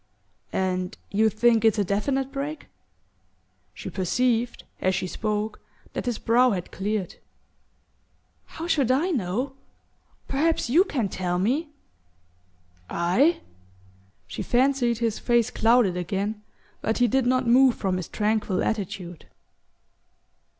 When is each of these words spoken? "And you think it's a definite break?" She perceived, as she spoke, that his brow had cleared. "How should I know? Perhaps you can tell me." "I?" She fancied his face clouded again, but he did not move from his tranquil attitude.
"And 0.55 0.97
you 1.11 1.29
think 1.29 1.63
it's 1.63 1.77
a 1.77 1.83
definite 1.83 2.31
break?" 2.31 2.65
She 3.75 3.91
perceived, 3.91 4.63
as 4.81 4.95
she 4.95 5.05
spoke, 5.05 5.59
that 5.93 6.07
his 6.07 6.17
brow 6.17 6.49
had 6.49 6.71
cleared. 6.71 7.17
"How 8.45 8.65
should 8.65 8.89
I 8.89 9.11
know? 9.11 9.53
Perhaps 10.27 10.71
you 10.71 10.85
can 10.85 11.07
tell 11.07 11.37
me." 11.37 11.69
"I?" 12.89 13.41
She 14.25 14.41
fancied 14.41 14.97
his 14.97 15.19
face 15.19 15.51
clouded 15.51 15.95
again, 15.95 16.41
but 16.81 16.97
he 16.97 17.07
did 17.07 17.27
not 17.27 17.45
move 17.45 17.75
from 17.75 17.97
his 17.97 18.07
tranquil 18.07 18.63
attitude. 18.63 19.27